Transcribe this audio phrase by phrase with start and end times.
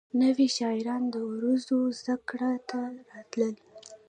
[0.21, 2.79] نوي شاعران د عروضو زدکړې ته
[3.11, 3.55] راتلل.